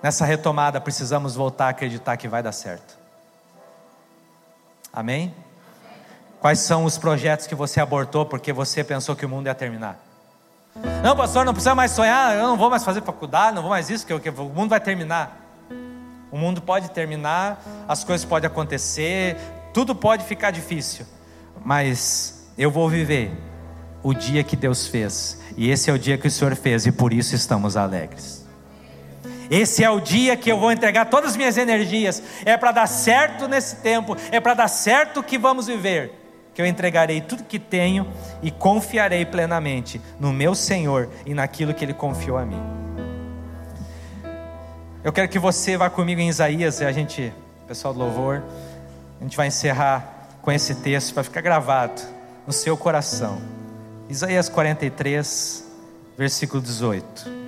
[0.01, 2.97] Nessa retomada, precisamos voltar a acreditar que vai dar certo.
[4.93, 5.33] Amém?
[6.39, 10.10] Quais são os projetos que você abortou porque você pensou que o mundo ia terminar?
[11.03, 13.89] Não, pastor, não precisa mais sonhar, eu não vou mais fazer faculdade, não vou mais
[13.89, 15.37] isso, que, que o mundo vai terminar.
[16.31, 19.35] O mundo pode terminar, as coisas podem acontecer,
[19.73, 21.05] tudo pode ficar difícil,
[21.63, 23.31] mas eu vou viver
[24.01, 26.91] o dia que Deus fez, e esse é o dia que o Senhor fez, e
[26.91, 28.47] por isso estamos alegres.
[29.49, 32.87] Esse é o dia que eu vou entregar todas as minhas energias, é para dar
[32.87, 36.20] certo nesse tempo, é para dar certo que vamos viver.
[36.53, 38.07] Que eu entregarei tudo que tenho
[38.41, 42.61] e confiarei plenamente no meu Senhor e naquilo que Ele confiou a mim.
[45.03, 47.33] Eu quero que você vá comigo em Isaías, e a gente,
[47.67, 48.43] pessoal do louvor,
[49.19, 52.01] a gente vai encerrar com esse texto para ficar gravado
[52.45, 53.41] no seu coração.
[54.09, 55.65] Isaías 43,
[56.17, 57.41] versículo 18.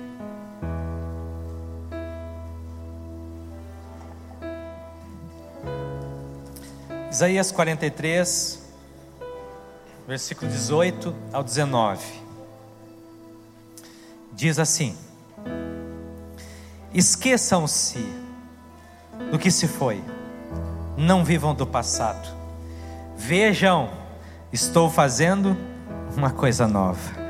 [7.10, 8.63] Isaías 43,
[10.06, 12.00] versículo 18 ao 19.
[14.32, 14.96] Diz assim:
[16.92, 18.06] Esqueçam-se
[19.30, 20.02] do que se foi,
[20.96, 22.28] não vivam do passado.
[23.16, 23.90] Vejam,
[24.52, 25.56] estou fazendo
[26.16, 27.24] uma coisa nova.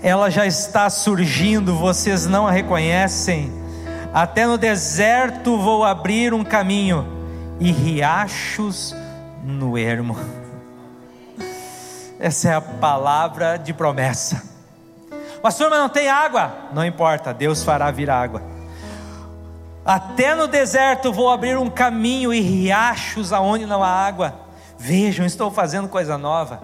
[0.00, 3.52] Ela já está surgindo, vocês não a reconhecem.
[4.14, 7.06] Até no deserto vou abrir um caminho
[7.60, 8.94] e riachos
[9.44, 10.16] no ermo.
[12.18, 14.42] Essa é a palavra de promessa.
[15.42, 16.52] Mas não tem água?
[16.72, 18.42] Não importa, Deus fará vir água.
[19.84, 24.34] Até no deserto vou abrir um caminho e riachos aonde não há água.
[24.76, 26.60] Vejam, estou fazendo coisa nova.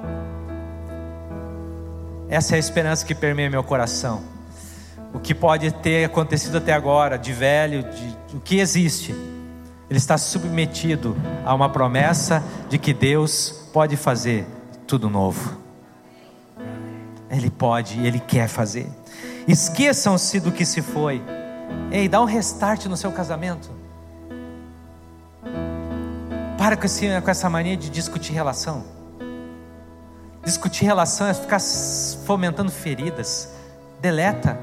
[2.28, 4.22] Essa é a esperança que permeia meu coração.
[5.12, 9.14] O que pode ter acontecido até agora, de velho, de, o que existe
[9.88, 14.46] ele está submetido a uma promessa de que Deus pode fazer
[14.94, 15.58] tudo novo.
[17.28, 18.88] Ele pode e ele quer fazer.
[19.48, 21.20] Esqueçam-se do que se foi.
[21.90, 23.72] Ei, dá um restart no seu casamento.
[26.56, 28.84] Para com, esse, com essa mania de discutir relação.
[30.44, 31.60] Discutir relação é ficar
[32.24, 33.48] fomentando feridas.
[34.00, 34.56] Deleta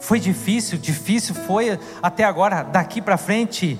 [0.00, 3.78] foi difícil, difícil foi até agora, daqui para frente.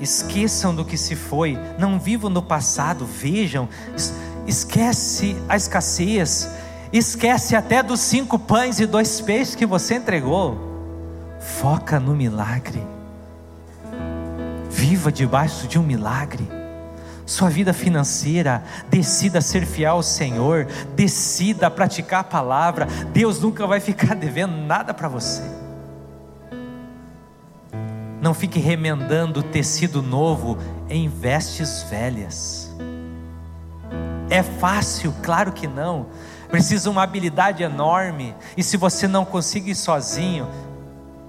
[0.00, 3.68] Esqueçam do que se foi, não vivam no passado, vejam,
[4.46, 6.48] esquece a escassez,
[6.92, 10.58] esquece até dos cinco pães e dois peixes que você entregou.
[11.38, 12.82] Foca no milagre.
[14.70, 16.60] Viva debaixo de um milagre
[17.30, 22.86] sua vida financeira, decida ser fiel ao Senhor, decida praticar a palavra.
[23.12, 25.59] Deus nunca vai ficar devendo nada para você.
[28.20, 30.58] Não fique remendando tecido novo
[30.88, 32.70] em vestes velhas.
[34.28, 35.14] É fácil?
[35.22, 36.06] Claro que não.
[36.48, 38.34] Precisa uma habilidade enorme.
[38.56, 40.48] E se você não conseguir sozinho,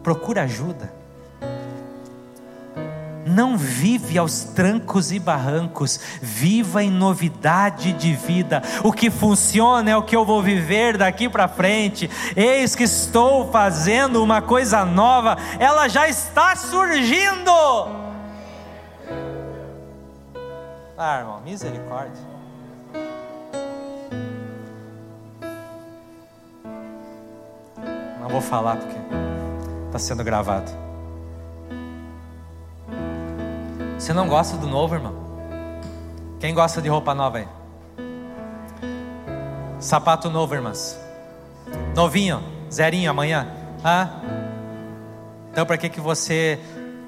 [0.03, 1.00] procura ajuda
[3.31, 8.61] não vive aos trancos e barrancos, viva em novidade de vida.
[8.83, 12.09] O que funciona é o que eu vou viver daqui para frente.
[12.35, 17.51] Eis que estou fazendo uma coisa nova, ela já está surgindo.
[20.97, 22.21] Ah, irmão, misericórdia.
[28.19, 28.95] Não vou falar porque
[29.87, 30.90] está sendo gravado.
[34.01, 35.13] Você não gosta do novo, irmão?
[36.39, 37.47] Quem gosta de roupa nova aí?
[39.79, 40.99] Sapato novo, irmãs.
[41.95, 42.41] Novinho,
[42.73, 43.47] zerinho amanhã.
[43.83, 44.09] Ah?
[45.51, 46.59] Então, para que que você,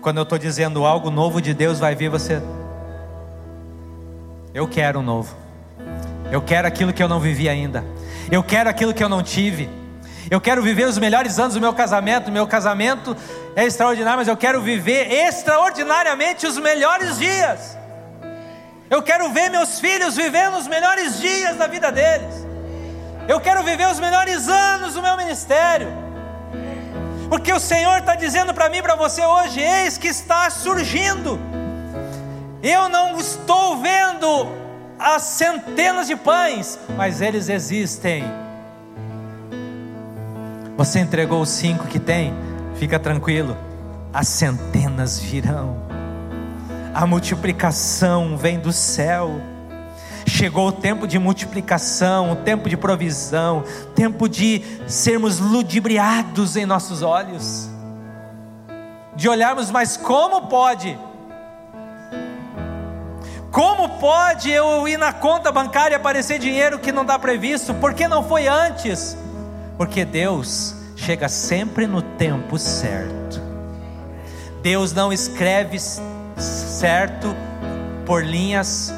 [0.04, 2.40] quando eu estou dizendo algo novo de Deus, vai vir você?
[4.54, 5.36] Eu quero um novo.
[6.32, 7.84] Eu quero aquilo que eu não vivi ainda.
[8.32, 9.68] Eu quero aquilo que eu não tive.
[10.30, 12.32] Eu quero viver os melhores anos do meu casamento.
[12.32, 13.16] Meu casamento
[13.56, 17.78] é extraordinário, mas eu quero viver extraordinariamente os melhores dias.
[18.90, 22.46] Eu quero ver meus filhos vivendo os melhores dias da vida deles.
[23.28, 25.88] Eu quero viver os melhores anos do meu ministério.
[27.30, 31.40] Porque o Senhor está dizendo para mim e para você hoje: eis que está surgindo.
[32.62, 34.48] Eu não estou vendo
[35.00, 38.43] as centenas de pães, mas eles existem.
[40.76, 42.34] Você entregou os cinco que tem?
[42.76, 43.56] Fica tranquilo,
[44.12, 45.78] as centenas virão.
[46.94, 49.40] A multiplicação vem do céu.
[50.26, 53.64] Chegou o tempo de multiplicação, o tempo de provisão,
[53.94, 57.70] tempo de sermos ludibriados em nossos olhos,
[59.16, 60.98] de olharmos, mas como pode?
[63.52, 67.74] Como pode eu ir na conta bancária e aparecer dinheiro que não está previsto?
[67.76, 69.16] Por que não foi antes?
[69.78, 73.42] Porque Deus chega sempre no tempo certo.
[74.62, 75.78] Deus não escreve
[76.38, 77.36] certo
[78.06, 78.94] por linhas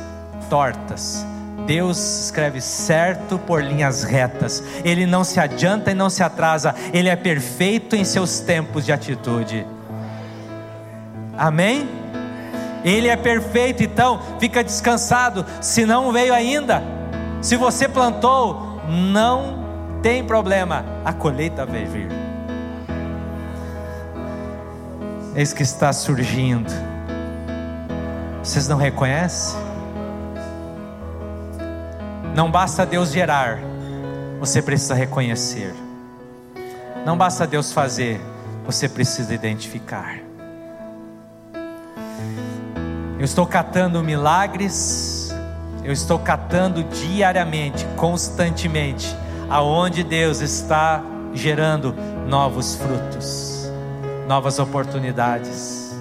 [0.49, 1.25] tortas.
[1.65, 4.63] Deus escreve certo por linhas retas.
[4.83, 6.75] Ele não se adianta e não se atrasa.
[6.93, 9.65] Ele é perfeito em seus tempos de atitude.
[11.35, 11.89] Amém?
[12.83, 15.43] Ele é perfeito, então fica descansado.
[15.59, 16.83] Se não veio ainda,
[17.41, 19.64] se você plantou, não
[20.05, 22.09] tem problema, a colheita vai vir.
[25.35, 26.71] Eis que está surgindo.
[28.43, 29.59] Vocês não reconhecem?
[32.35, 33.57] Não basta Deus gerar,
[34.39, 35.73] você precisa reconhecer.
[37.03, 38.21] Não basta Deus fazer,
[38.63, 40.19] você precisa identificar.
[43.17, 45.33] Eu estou catando milagres,
[45.83, 51.93] eu estou catando diariamente, constantemente, aonde Deus está gerando
[52.27, 53.69] novos frutos,
[54.27, 55.95] novas oportunidades,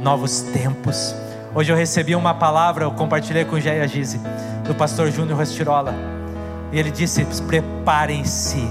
[0.00, 1.14] novos tempos.
[1.54, 4.20] Hoje eu recebi uma palavra, eu compartilhei com o Jair Gize,
[4.66, 5.94] do pastor Júnior Rostirola.
[6.72, 8.62] E ele disse: preparem-se,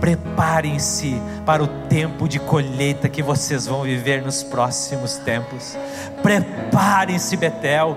[0.00, 5.76] preparem-se para o tempo de colheita que vocês vão viver nos próximos tempos.
[6.22, 7.96] Preparem-se, Betel,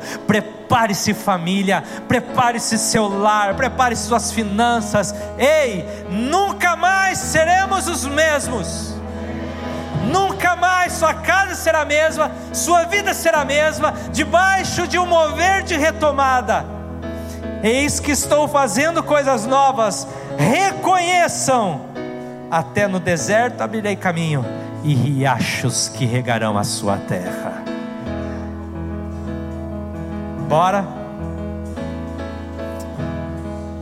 [0.63, 5.13] prepare-se, família, prepare-se seu lar, prepare suas finanças.
[5.37, 8.93] Ei, nunca mais seremos os mesmos.
[10.05, 15.05] Nunca mais sua casa será a mesma, sua vida será a mesma, debaixo de um
[15.05, 16.65] mover de retomada.
[17.63, 20.07] Eis que estou fazendo coisas novas,
[20.37, 21.81] reconheçam,
[22.51, 24.45] até no deserto abrirei caminho
[24.83, 27.52] e riachos que regarão a sua terra.
[30.53, 30.85] Bora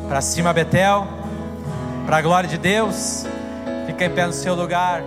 [0.08, 1.06] para cima, Betel,
[2.06, 3.26] para a glória de Deus,
[3.86, 5.04] fica em pé no seu lugar.